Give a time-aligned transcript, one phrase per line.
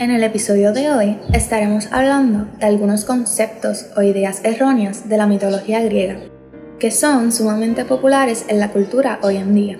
[0.00, 5.26] En el episodio de hoy estaremos hablando de algunos conceptos o ideas erróneas de la
[5.26, 6.16] mitología griega,
[6.78, 9.78] que son sumamente populares en la cultura hoy en día.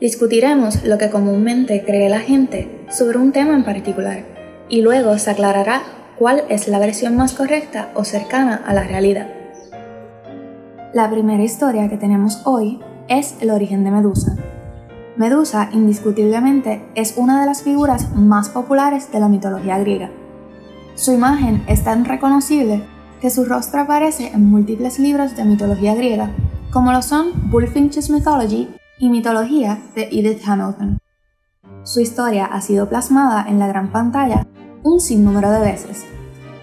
[0.00, 4.24] Discutiremos lo que comúnmente cree la gente sobre un tema en particular
[4.68, 5.82] y luego se aclarará
[6.16, 9.26] cuál es la versión más correcta o cercana a la realidad.
[10.94, 14.35] La primera historia que tenemos hoy es el origen de Medusa.
[15.16, 20.10] Medusa indiscutiblemente es una de las figuras más populares de la mitología griega.
[20.94, 22.82] Su imagen es tan reconocible
[23.20, 26.32] que su rostro aparece en múltiples libros de mitología griega,
[26.70, 30.98] como lo son Bullfinch's Mythology y Mitología de Edith Hamilton.
[31.82, 34.46] Su historia ha sido plasmada en la gran pantalla
[34.82, 36.04] un sinnúmero de veces,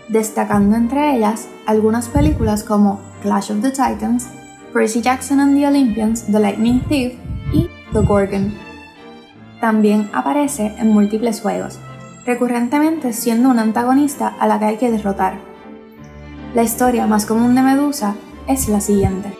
[0.09, 4.27] destacando entre ellas algunas películas como Clash of the Titans,
[4.72, 7.23] Percy Jackson and the Olympians, The Lightning Thief
[7.93, 8.52] The Gorgon.
[9.61, 11.77] También aparece en múltiples juegos,
[12.25, 15.35] recurrentemente siendo un antagonista a la que hay que derrotar.
[16.55, 18.16] La historia más común de Medusa
[18.47, 19.38] es la siguiente.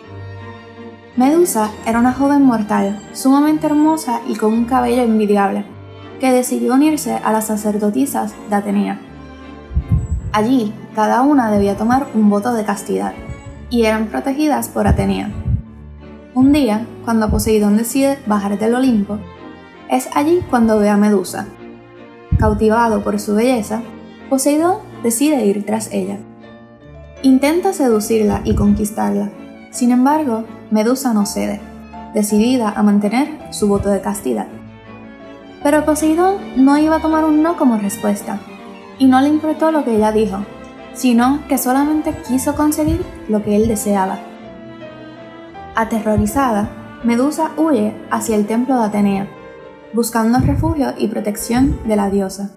[1.16, 5.64] Medusa era una joven mortal, sumamente hermosa y con un cabello envidiable,
[6.20, 9.00] que decidió unirse a las sacerdotisas de Atenea.
[10.32, 13.14] Allí, cada una debía tomar un voto de castidad,
[13.68, 15.43] y eran protegidas por Atenea.
[16.34, 19.20] Un día, cuando Poseidón decide bajar del Olimpo,
[19.88, 21.46] es allí cuando ve a Medusa.
[22.40, 23.82] Cautivado por su belleza,
[24.28, 26.18] Poseidón decide ir tras ella.
[27.22, 29.30] Intenta seducirla y conquistarla,
[29.70, 31.60] sin embargo, Medusa no cede,
[32.14, 34.48] decidida a mantener su voto de castidad.
[35.62, 38.40] Pero Poseidón no iba a tomar un no como respuesta,
[38.98, 40.38] y no le importó lo que ella dijo,
[40.94, 44.33] sino que solamente quiso conseguir lo que él deseaba.
[45.76, 46.68] Aterrorizada,
[47.02, 49.28] Medusa huye hacia el templo de Atenea,
[49.92, 52.52] buscando refugio y protección de la diosa.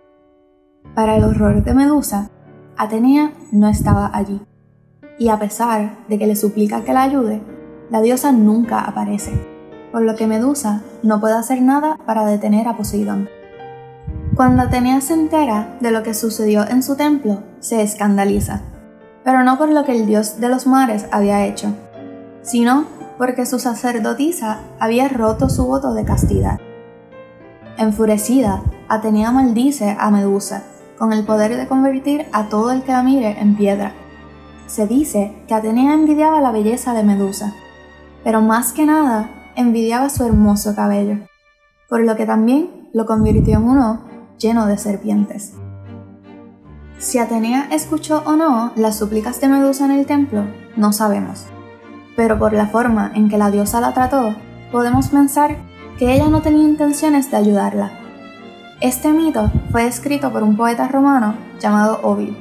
[0.93, 2.29] Para el horror de Medusa,
[2.77, 4.39] Atenea no estaba allí,
[5.17, 7.41] y a pesar de que le suplica que la ayude,
[7.89, 9.31] la diosa nunca aparece,
[9.91, 13.29] por lo que Medusa no puede hacer nada para detener a Poseidón.
[14.35, 18.61] Cuando Atenea se entera de lo que sucedió en su templo, se escandaliza,
[19.23, 21.73] pero no por lo que el dios de los mares había hecho,
[22.43, 26.59] sino porque su sacerdotisa había roto su voto de castidad.
[27.77, 30.63] Enfurecida, Atenea maldice a Medusa,
[30.97, 33.93] con el poder de convertir a todo el que la mire en piedra.
[34.67, 37.53] Se dice que Atenea envidiaba la belleza de Medusa,
[38.23, 41.19] pero más que nada envidiaba su hermoso cabello,
[41.89, 44.01] por lo que también lo convirtió en uno
[44.37, 45.53] lleno de serpientes.
[46.99, 50.45] Si Atenea escuchó o no las súplicas de Medusa en el templo,
[50.75, 51.45] no sabemos,
[52.17, 54.35] pero por la forma en que la diosa la trató,
[54.71, 55.55] podemos pensar
[55.99, 57.91] que ella no tenía intenciones de ayudarla.
[58.81, 62.33] Este mito fue escrito por un poeta romano llamado Ovid.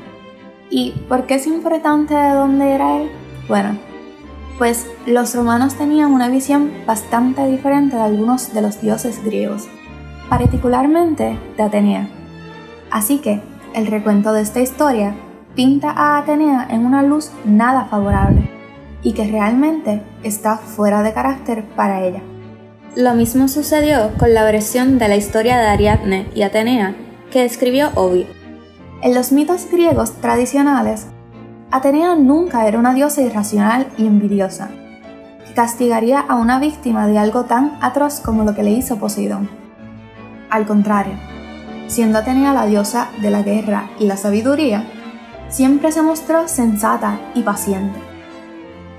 [0.70, 3.10] ¿Y por qué es importante de dónde era él?
[3.48, 3.76] Bueno,
[4.56, 9.68] pues los romanos tenían una visión bastante diferente de algunos de los dioses griegos,
[10.30, 12.08] particularmente de Atenea.
[12.90, 13.42] Así que
[13.74, 15.14] el recuento de esta historia
[15.54, 18.45] pinta a Atenea en una luz nada favorable
[19.06, 22.22] y que realmente está fuera de carácter para ella.
[22.96, 26.96] Lo mismo sucedió con la versión de la historia de Ariadne y Atenea
[27.30, 28.26] que escribió Ovid.
[29.02, 31.06] En los mitos griegos tradicionales,
[31.70, 34.70] Atenea nunca era una diosa irracional y envidiosa,
[35.46, 39.48] que castigaría a una víctima de algo tan atroz como lo que le hizo Poseidón.
[40.50, 41.14] Al contrario,
[41.86, 44.84] siendo Atenea la diosa de la guerra y la sabiduría,
[45.48, 48.05] siempre se mostró sensata y paciente.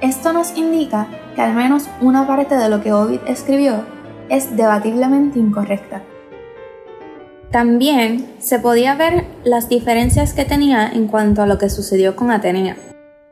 [0.02, 3.84] Esto nos indica que al menos una parte de lo que Ovid escribió
[4.30, 6.04] es debatiblemente incorrecta.
[7.52, 12.30] También se podía ver las diferencias que tenía en cuanto a lo que sucedió con
[12.30, 12.78] Atenea,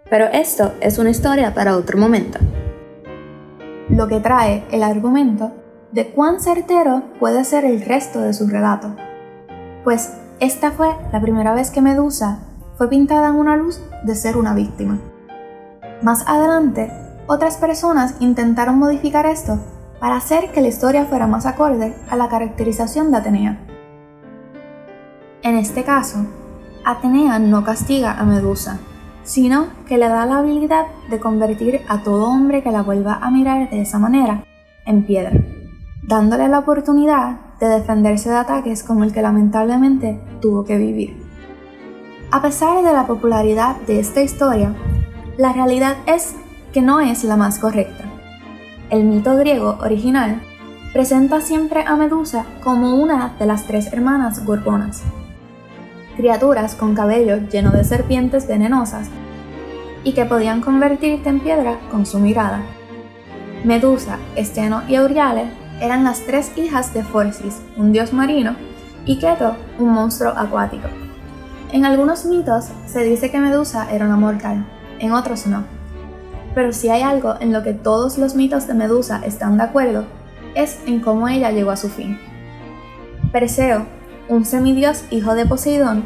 [0.10, 2.40] pero esto es una historia para otro momento.
[3.90, 5.52] Lo que trae el argumento
[5.92, 8.96] de cuán certero puede ser el resto de su relato,
[9.84, 12.40] pues esta fue la primera vez que Medusa
[12.76, 15.00] fue pintada en una luz de ser una víctima.
[16.06, 16.92] Más adelante,
[17.26, 19.58] otras personas intentaron modificar esto
[20.00, 23.58] para hacer que la historia fuera más acorde a la caracterización de Atenea.
[25.42, 26.28] En este caso,
[26.86, 28.78] Atenea no castiga a Medusa,
[29.24, 33.32] sino que le da la habilidad de convertir a todo hombre que la vuelva a
[33.32, 34.44] mirar de esa manera
[34.86, 35.32] en piedra,
[36.04, 41.18] dándole la oportunidad de defenderse de ataques como el que lamentablemente tuvo que vivir.
[42.30, 44.76] A pesar de la popularidad de esta historia,
[45.38, 46.36] la realidad es
[46.72, 48.06] que no es la más correcta.
[48.90, 50.42] El mito griego original
[50.94, 55.04] presenta siempre a Medusa como una de las tres hermanas gorgonas,
[56.16, 59.10] criaturas con cabello lleno de serpientes venenosas
[60.06, 62.62] y que podían convertirte en piedra con su mirada.
[63.66, 65.50] Medusa, Esteno y Euryale
[65.82, 68.56] eran las tres hijas de Forcis, un dios marino,
[69.06, 70.88] y Keto, un monstruo acuático.
[71.72, 74.66] En algunos mitos se dice que Medusa era una mortal,
[75.00, 75.64] en otros no.
[76.54, 80.06] Pero si hay algo en lo que todos los mitos de Medusa están de acuerdo,
[80.56, 82.18] es en cómo ella llegó a su fin.
[83.32, 83.86] Perseo,
[84.30, 86.04] un semidios hijo de Poseidón,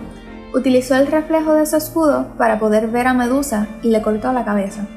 [0.53, 4.45] utilizó el reflejo de su escudo para poder ver a Medusa y le cortó la
[4.45, 4.87] cabeza.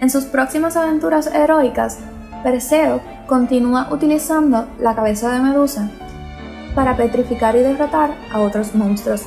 [0.00, 1.98] En sus próximas aventuras heroicas,
[2.42, 5.90] Perseo continúa utilizando la cabeza de Medusa
[6.74, 9.22] para petrificar y derrotar a otros monstruos.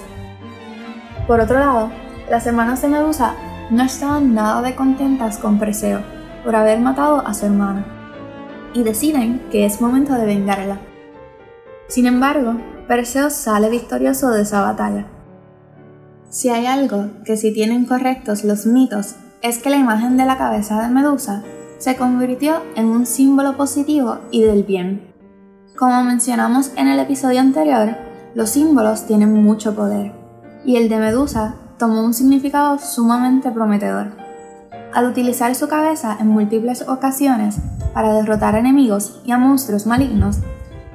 [1.27, 1.91] Por otro lado,
[2.29, 3.35] las hermanas de Medusa
[3.71, 6.01] no estaban nada de contentas con Perseo
[6.43, 7.85] por haber matado a su hermana,
[8.73, 10.79] y deciden que es momento de vengarla.
[11.87, 12.55] Sin embargo,
[12.87, 15.07] Perseo sale victorioso de esa batalla.
[16.29, 20.37] Si hay algo que sí tienen correctos los mitos, es que la imagen de la
[20.37, 21.43] cabeza de Medusa
[21.77, 25.13] se convirtió en un símbolo positivo y del bien.
[25.77, 27.95] Como mencionamos en el episodio anterior,
[28.33, 30.11] los símbolos tienen mucho poder,
[30.63, 34.11] y el de Medusa tomó un significado sumamente prometedor.
[34.93, 37.57] Al utilizar su cabeza en múltiples ocasiones
[37.93, 40.39] para derrotar enemigos y a monstruos malignos,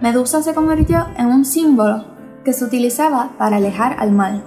[0.00, 2.05] Medusa se convirtió en un símbolo
[2.44, 4.43] que se utilizaba para alejar al mal.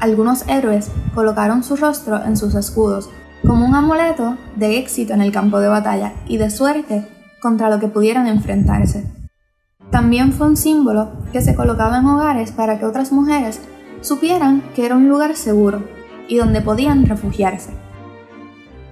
[0.00, 3.08] Algunos héroes colocaron su rostro en sus escudos
[3.46, 7.08] como un amuleto de éxito en el campo de batalla y de suerte
[7.40, 9.10] contra lo que pudieran enfrentarse.
[9.90, 13.60] También fue un símbolo que se colocaba en hogares para que otras mujeres
[14.02, 15.82] supieran que era un lugar seguro
[16.28, 17.70] y donde podían refugiarse.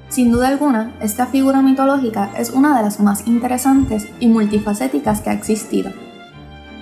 [0.08, 5.30] Sin duda alguna, esta figura mitológica es una de las más interesantes y multifacéticas que
[5.30, 5.92] ha existido.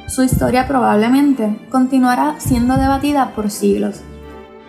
[0.06, 4.00] Su historia probablemente continuará siendo debatida por siglos,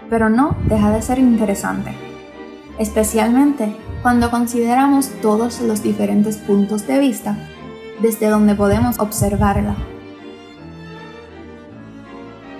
[0.09, 1.94] pero no deja de ser interesante,
[2.77, 7.38] especialmente cuando consideramos todos los diferentes puntos de vista
[8.01, 9.75] desde donde podemos observarla.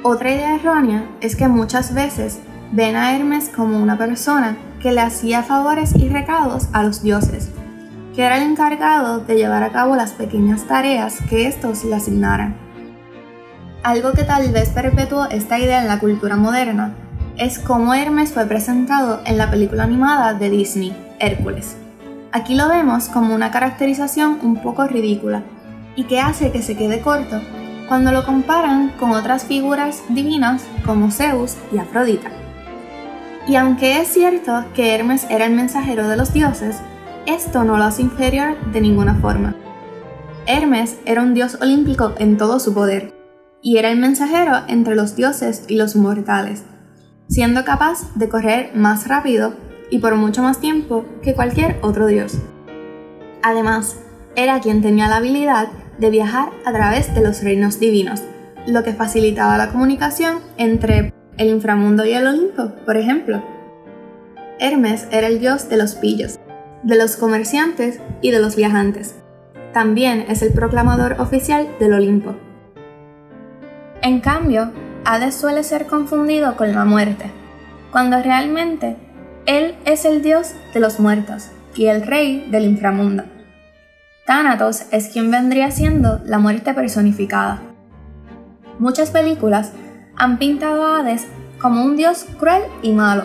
[0.02, 2.40] Otra idea errónea es que muchas veces
[2.72, 7.50] ven a Hermes como una persona que le hacía favores y recados a los dioses,
[8.16, 12.56] que era el encargado de llevar a cabo las pequeñas tareas que estos le asignaran.
[13.84, 16.94] Algo que tal vez perpetuó esta idea en la cultura moderna
[17.38, 21.76] es cómo Hermes fue presentado en la película animada de Disney, Hércules.
[22.32, 25.44] Aquí lo vemos como una caracterización un poco ridícula
[25.98, 27.42] y que hace que se quede corto
[27.90, 32.30] cuando lo comparan con otras figuras divinas como Zeus y Afrodita.
[33.48, 36.78] Y aunque es cierto que Hermes era el mensajero de los dioses,
[37.26, 39.56] esto no lo hace inferior de ninguna forma.
[40.46, 43.16] Hermes era un dios olímpico en todo su poder,
[43.64, 46.64] y era el mensajero entre los dioses y los mortales,
[47.28, 49.56] siendo capaz de correr más rápido
[49.90, 52.38] y por mucho más tiempo que cualquier otro dios.
[53.42, 53.98] Además,
[54.36, 58.22] era quien tenía la habilidad de viajar a través de los reinos divinos,
[58.66, 63.44] lo que facilitaba la comunicación entre el inframundo y el Olimpo, por ejemplo.
[64.60, 66.40] Hermes era el dios de los pillos,
[66.84, 69.16] de los comerciantes y de los viajantes.
[69.74, 72.36] También es el proclamador oficial del Olimpo.
[74.02, 74.72] En cambio,
[75.06, 77.32] Hades suele ser confundido con la muerte,
[77.92, 78.98] cuando realmente
[79.46, 83.24] él es el dios de los muertos y el rey del inframundo.
[84.30, 87.64] Thanatos es quien vendría siendo la muerte personificada.
[88.78, 89.72] Muchas películas
[90.16, 91.26] han pintado a Hades
[91.60, 93.24] como un dios cruel y malo,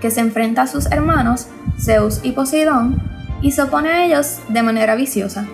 [0.00, 1.48] que se enfrenta a sus hermanos,
[1.80, 3.02] Zeus y Poseidón,
[3.42, 5.48] y se opone a ellos de manera viciosa.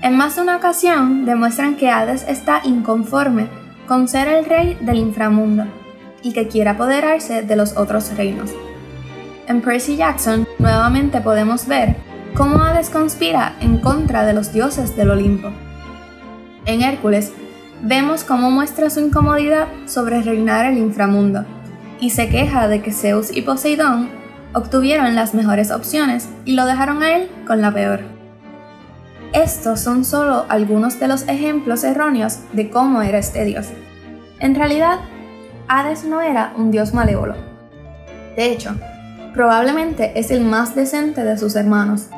[0.00, 3.48] En más de una ocasión demuestran que Hades está inconforme
[3.86, 5.66] con ser el rey del inframundo
[6.22, 8.50] y que quiere apoderarse de los otros reinos.
[9.46, 11.96] En Percy Jackson nuevamente podemos ver
[12.34, 15.50] cómo Hades conspira en contra de los dioses del Olimpo.
[16.66, 17.32] En Hércules
[17.82, 21.44] vemos cómo muestra su incomodidad sobre reinar el inframundo
[22.00, 24.10] y se queja de que Zeus y Poseidón
[24.52, 28.00] obtuvieron las mejores opciones y lo dejaron a él con la peor.
[29.32, 33.68] Estos son solo algunos de los ejemplos erróneos de cómo era este dios.
[34.40, 34.98] En realidad,
[35.68, 37.36] Hades no era un dios malévolo.
[38.34, 38.74] De hecho,
[39.32, 42.08] probablemente es el más decente de sus hermanos.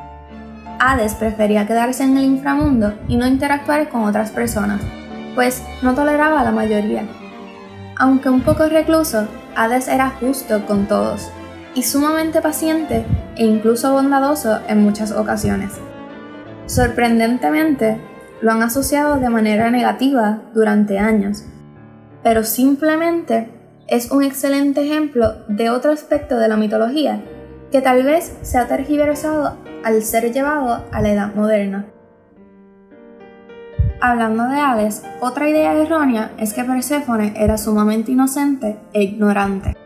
[0.84, 4.80] Hades prefería quedarse en el inframundo y no interactuar con otras personas,
[5.36, 7.04] pues no toleraba a la mayoría.
[7.96, 11.30] Aunque un poco recluso, Hades era justo con todos
[11.76, 13.04] y sumamente paciente
[13.36, 15.70] e incluso bondadoso en muchas ocasiones.
[16.66, 18.00] Sorprendentemente,
[18.40, 21.44] lo han asociado de manera negativa durante años.
[22.24, 23.50] pero simplemente
[23.88, 27.20] es un excelente ejemplo de otro aspecto de la mitología
[27.72, 31.86] que tal vez se ha tergiversado al ser llevado a la edad moderna.
[34.00, 39.76] Hablando de Hades, otra idea errónea es que Perséfone era sumamente inocente e ignorante,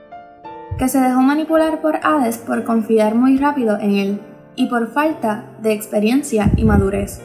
[0.78, 4.20] que se dejó manipular por Hades por confiar muy rápido en él
[4.54, 7.20] y por falta de experiencia y madurez.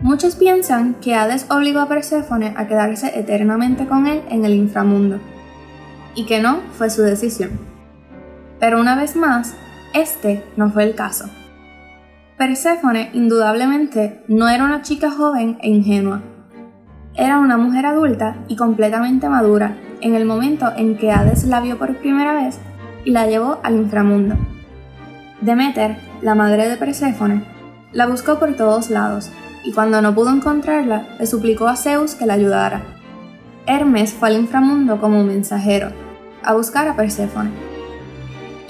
[0.00, 5.20] Muchos piensan que Hades obligó a Perséfone a quedarse eternamente con él en el inframundo,
[6.14, 7.60] y que no fue su decisión.
[8.58, 9.54] Pero una vez más,
[9.92, 11.28] este no fue el caso.
[12.40, 16.22] Perséfone indudablemente no era una chica joven e ingenua.
[17.14, 21.76] Era una mujer adulta y completamente madura en el momento en que Hades la vio
[21.76, 22.58] por primera vez
[23.04, 24.36] y la llevó al inframundo.
[25.42, 27.44] Demeter, la madre de Perséfone,
[27.92, 29.28] la buscó por todos lados
[29.62, 32.80] y cuando no pudo encontrarla, le suplicó a Zeus que la ayudara.
[33.66, 35.90] Hermes fue al inframundo como mensajero,
[36.42, 37.69] a buscar a Perséfone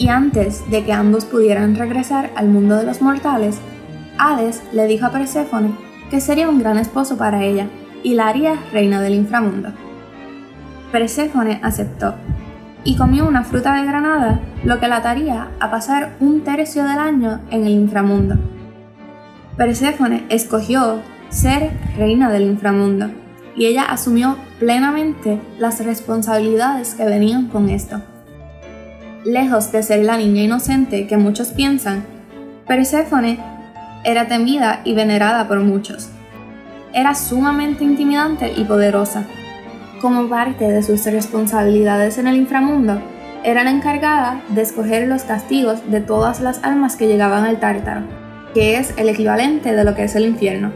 [0.00, 3.60] y antes de que ambos pudieran regresar al mundo de los mortales,
[4.18, 5.74] Hades le dijo a Perséfone
[6.10, 7.68] que sería un gran esposo para ella
[8.02, 9.72] y la haría reina del inframundo.
[10.90, 12.14] Perséfone aceptó
[12.82, 16.98] y comió una fruta de granada, lo que la ataría a pasar un tercio del
[16.98, 18.36] año en el inframundo.
[19.58, 23.10] Perséfone escogió ser reina del inframundo
[23.54, 28.00] y ella asumió plenamente las responsabilidades que venían con esto.
[29.24, 32.04] Lejos de ser la niña inocente que muchos piensan,
[32.66, 33.38] Perséfone
[34.02, 36.08] era temida y venerada por muchos.
[36.94, 39.26] Era sumamente intimidante y poderosa.
[40.00, 43.02] Como parte de sus responsabilidades en el inframundo,
[43.44, 48.02] era encargada de escoger los castigos de todas las almas que llegaban al tártaro,
[48.54, 50.72] que es el equivalente de lo que es el infierno.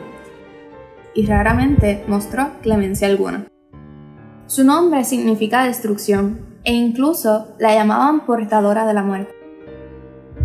[1.15, 3.47] Y raramente mostró clemencia alguna.
[4.47, 9.35] Su nombre significa destrucción, e incluso la llamaban portadora de la muerte.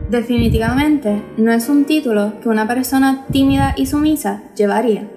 [0.09, 5.07] Definitivamente no es un título que una persona tímida y sumisa llevaría.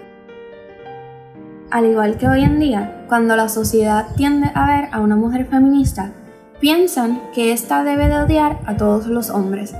[1.71, 5.47] Al igual que hoy en día, cuando la sociedad tiende a ver a una mujer
[5.47, 6.13] feminista,
[6.61, 9.75] piensan que ésta debe de odiar a todos los hombres.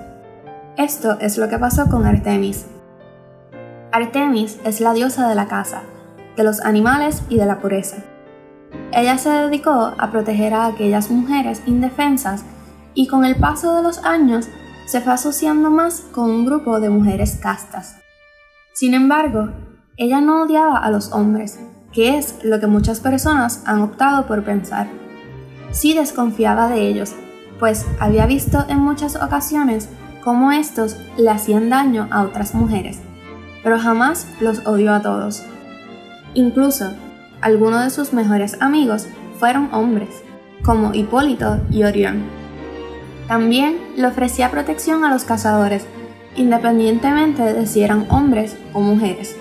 [0.79, 2.65] Esto es lo que pasó con Artemis.
[3.93, 5.83] Artemis es la diosa de la casa,
[6.35, 7.99] de los animales y de la pureza.
[8.93, 12.45] Ella se dedicó a proteger a aquellas mujeres indefensas
[12.95, 14.49] y con el paso de los años
[14.87, 17.97] se fue asociando más con un grupo de mujeres castas.
[18.75, 19.51] Sin embargo,
[19.97, 21.59] ella no odiaba a los hombres,
[21.93, 24.89] que es lo que muchas personas han optado por pensar.
[25.71, 27.15] Sí desconfiaba de ellos,
[27.59, 29.89] pues había visto en muchas ocasiones
[30.23, 33.01] cómo estos le hacían daño a otras mujeres,
[33.63, 35.45] pero jamás los odió a todos.
[36.35, 36.93] Incluso
[37.43, 39.09] algunos de sus mejores amigos
[39.39, 40.23] fueron hombres,
[40.63, 42.23] como Hipólito y Orión.
[43.27, 45.85] También le ofrecía protección a los cazadores,
[46.37, 49.37] independientemente de si eran hombres o mujeres.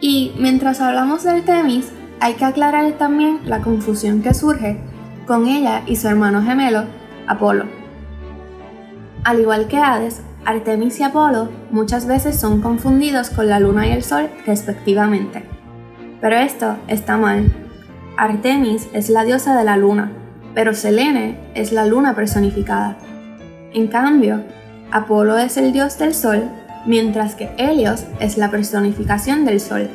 [0.00, 4.78] Y mientras hablamos de Artemis, hay que aclarar también la confusión que surge
[5.26, 6.84] con ella y su hermano gemelo,
[7.26, 7.66] Apolo.
[9.24, 13.92] Al igual que Hades, Artemis y Apolo muchas veces son confundidos con la luna y
[13.92, 15.53] el sol respectivamente.
[16.24, 17.52] Pero esto está mal.
[18.16, 20.10] Artemis es la diosa de la luna,
[20.54, 22.96] pero Selene es la luna personificada.
[23.74, 24.42] En cambio,
[24.90, 26.44] Apolo es el dios del sol,
[26.86, 29.90] mientras que Helios es la personificación del sol.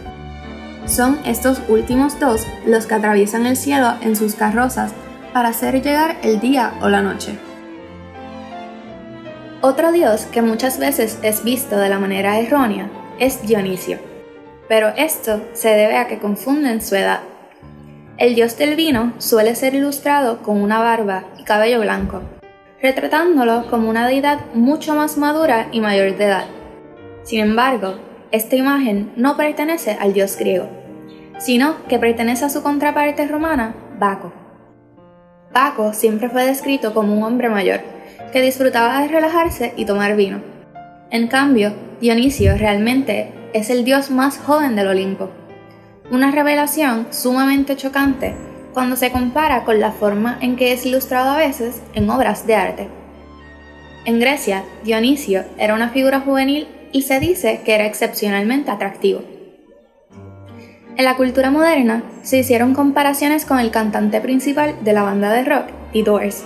[0.86, 4.91] Son estos últimos dos los que atraviesan el cielo en sus carrozas
[5.33, 7.39] para hacer llegar el día o la noche.
[9.62, 14.09] Otro dios que muchas veces es visto de la manera errónea es Dionisio
[14.70, 17.22] pero esto se debe a que confunden su edad.
[18.18, 22.22] El dios del vino suele ser ilustrado con una barba y cabello blanco,
[22.82, 26.46] retratándolo como una deidad mucho más madura y mayor de edad.
[27.24, 27.96] Sin embargo,
[28.32, 30.70] esta imagen no pertenece al dios griego,
[31.40, 34.32] sino que pertenece a su contraparte romana, Baco.
[35.52, 37.80] Baco siempre fue descrito como un hombre mayor,
[38.32, 40.42] que disfrutaba de relajarse y tomar vino.
[41.10, 45.29] En cambio, Dionisio realmente es el dios más joven del Olimpo.
[46.12, 48.36] Una revelación sumamente chocante
[48.74, 52.56] cuando se compara con la forma en que es ilustrado a veces en obras de
[52.56, 52.89] arte.
[54.06, 59.22] En Grecia, Dionisio era una figura juvenil y se dice que era excepcionalmente atractivo.
[60.96, 65.44] En la cultura moderna se hicieron comparaciones con el cantante principal de la banda de
[65.44, 66.44] rock, The Doors.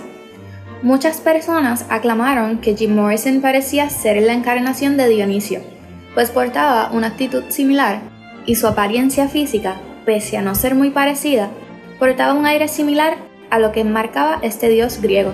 [0.82, 5.73] Muchas personas aclamaron que Jim Morrison parecía ser la encarnación de Dionisio,
[6.14, 8.00] pues portaba una actitud similar
[8.46, 11.50] y su apariencia física, pese a no ser muy parecida,
[11.98, 13.16] portaba un aire similar
[13.50, 15.32] a lo que enmarcaba este dios griego.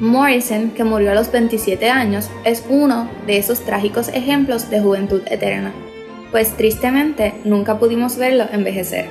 [0.00, 5.22] Morrison, que murió a los 27 años, es uno de esos trágicos ejemplos de juventud
[5.26, 5.72] eterna,
[6.30, 9.06] pues tristemente nunca pudimos verlo envejecer.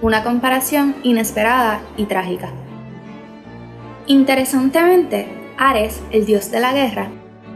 [0.00, 2.50] Una comparación inesperada y trágica.
[4.06, 5.26] Interesantemente,
[5.56, 7.10] Ares, el dios de la guerra,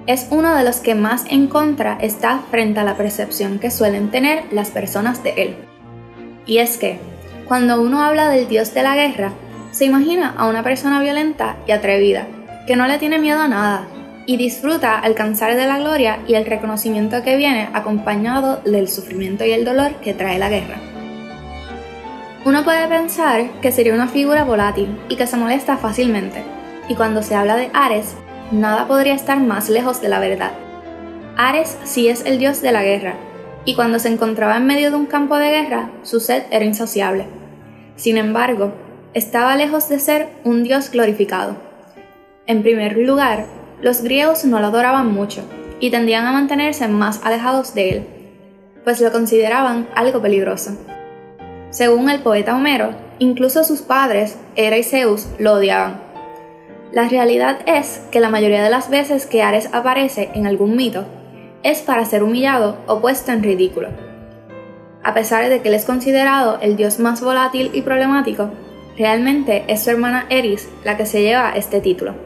[0.08, 4.10] es uno de los que más en contra está frente a la percepción que suelen
[4.10, 5.56] tener las personas de él.
[6.46, 6.98] Y es que,
[7.46, 9.32] cuando uno habla del dios de la guerra,
[9.70, 12.26] se imagina a una persona violenta y atrevida,
[12.66, 13.86] que no le tiene miedo a nada
[14.24, 19.50] y disfruta alcanzar de la gloria y el reconocimiento que viene acompañado del sufrimiento y
[19.50, 20.80] el dolor que trae la guerra.
[22.46, 26.42] Uno puede pensar que sería una figura volátil y que se molesta fácilmente,
[26.88, 28.14] y cuando se habla de Ares,
[28.50, 30.52] nada podría estar más lejos de la verdad.
[31.36, 33.14] Ares sí es el dios de la guerra,
[33.64, 37.26] y cuando se encontraba en medio de un campo de guerra, su sed era insaciable.
[37.96, 38.72] Sin embargo,
[39.14, 41.56] estaba lejos de ser un dios glorificado.
[42.46, 43.46] En primer lugar,
[43.82, 45.42] los griegos no lo adoraban mucho
[45.80, 48.06] y tendían a mantenerse más alejados de él,
[48.84, 50.76] pues lo consideraban algo peligroso.
[51.70, 56.07] Según el poeta Homero, incluso sus padres, Hera y Zeus, lo odiaban.
[56.92, 61.06] La realidad es que la mayoría de las veces que Ares aparece en algún mito
[61.62, 63.88] es para ser humillado o puesto en ridículo.
[65.02, 68.50] A pesar de que él es considerado el dios más volátil y problemático,
[68.98, 72.16] Realmente es su hermana Eris la que se lleva este título.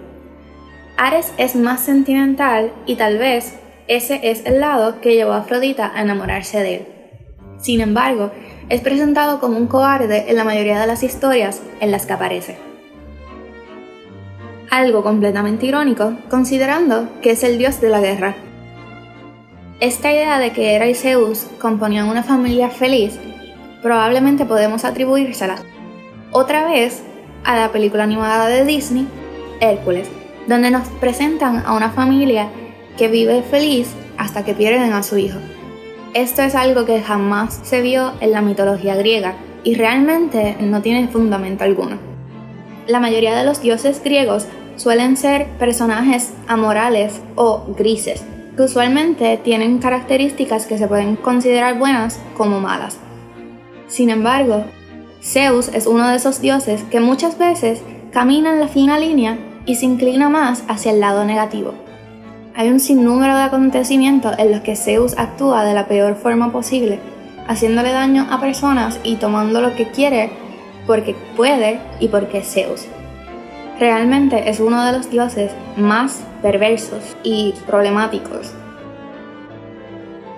[0.97, 5.93] Ares es más sentimental y tal vez ese es el lado que llevó a Afrodita
[5.95, 6.87] a enamorarse de él.
[7.59, 8.33] Sin embargo,
[8.71, 12.72] es presentado como un cobarde en la mayoría de las historias en las que aparece.
[14.73, 18.37] Algo completamente irónico, considerando que es el dios de la guerra.
[19.81, 23.19] Esta idea de que Hera y Zeus componían una familia feliz
[23.83, 25.57] probablemente podemos atribuírsela
[26.31, 27.03] otra vez
[27.45, 29.07] a la película animada de Disney,
[29.61, 30.09] Hércules,
[30.49, 32.49] donde nos presentan a una familia
[32.97, 35.39] que vive feliz hasta que pierden a su hijo.
[36.15, 41.09] Esto es algo que jamás se vio en la mitología griega y realmente no tiene
[41.09, 41.99] fundamento alguno.
[42.87, 44.47] La mayoría de los dioses griegos
[44.83, 48.25] suelen ser personajes amorales o grises,
[48.57, 52.99] que usualmente tienen características que se pueden considerar buenas como malas.
[53.87, 54.65] Sin embargo,
[55.23, 59.77] Zeus es uno de esos dioses que muchas veces camina en la fina línea y
[59.77, 61.75] se inclina más hacia el lado negativo.
[62.57, 66.99] Hay un sinnúmero de acontecimientos en los que Zeus actúa de la peor forma posible,
[67.47, 70.33] haciéndole daño a personas y tomando lo que quiere
[70.89, 72.89] porque puede y porque es Zeus.
[73.79, 78.53] Realmente es uno de los dioses más perversos y problemáticos.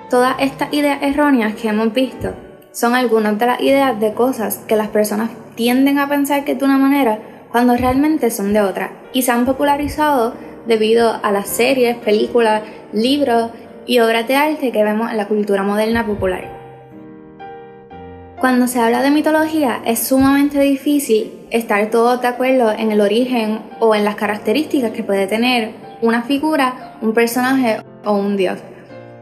[0.09, 2.35] Todas estas ideas erróneas que hemos visto
[2.71, 6.59] son algunas de las ideas de cosas que las personas tienden a pensar que es
[6.59, 7.19] de una manera
[7.51, 10.35] cuando realmente son de otra y se han popularizado
[10.67, 13.51] debido a las series, películas, libros
[13.87, 16.49] y obras de arte que vemos en la cultura moderna popular.
[18.41, 23.61] Cuando se habla de mitología es sumamente difícil estar todos de acuerdo en el origen
[23.79, 25.71] o en las características que puede tener
[26.03, 28.59] una figura, un personaje o un dios,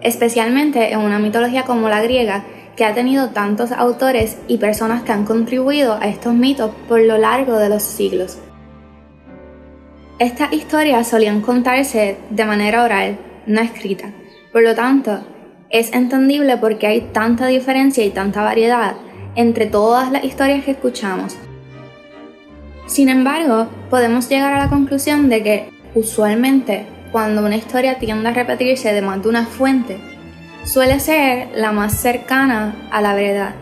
[0.00, 2.42] especialmente en una mitología como la griega
[2.74, 7.18] que ha tenido tantos autores y personas que han contribuido a estos mitos por lo
[7.18, 8.38] largo de los siglos.
[10.18, 14.10] Estas historias solían contarse de manera oral, no escrita.
[14.52, 15.20] Por lo tanto,
[15.68, 18.94] es entendible por qué hay tanta diferencia y tanta variedad
[19.34, 21.36] entre todas las historias que escuchamos.
[22.92, 28.34] Sin embargo, podemos llegar a la conclusión de que, usualmente, cuando una historia tiende a
[28.34, 29.96] repetirse de más de una fuente,
[30.64, 33.54] suele ser la más cercana a la verdad,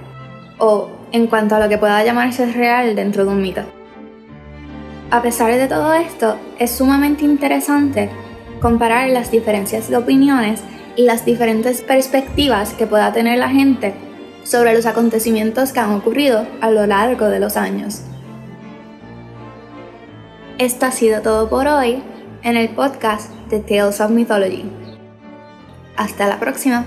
[0.59, 3.61] o en cuanto a lo que pueda llamarse real dentro de un mito.
[5.13, 8.11] A pesar de todo esto, es sumamente interesante
[8.61, 10.61] comparar las diferencias de opiniones
[10.97, 13.95] y las diferentes perspectivas que pueda tener la gente
[14.43, 18.03] sobre los acontecimientos que han ocurrido a lo largo de los años.
[20.61, 22.03] Esto ha sido todo por hoy
[22.43, 24.71] en el podcast de Tales of Mythology.
[25.97, 26.85] Hasta la próxima.